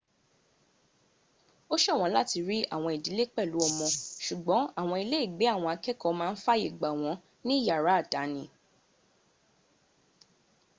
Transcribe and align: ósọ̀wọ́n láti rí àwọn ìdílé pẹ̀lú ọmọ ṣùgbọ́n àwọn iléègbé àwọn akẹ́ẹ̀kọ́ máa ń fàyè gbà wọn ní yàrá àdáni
ósọ̀wọ́n 1.73 2.11
láti 2.17 2.37
rí 2.47 2.57
àwọn 2.75 2.91
ìdílé 2.97 3.23
pẹ̀lú 3.35 3.57
ọmọ 3.67 3.85
ṣùgbọ́n 4.25 4.63
àwọn 4.79 4.97
iléègbé 5.03 5.45
àwọn 5.55 5.69
akẹ́ẹ̀kọ́ 5.75 6.17
máa 6.19 6.31
ń 6.33 6.39
fàyè 6.43 6.67
gbà 6.77 6.89
wọn 7.01 7.15
ní 7.47 7.55
yàrá 7.67 7.93
àdáni 8.01 8.43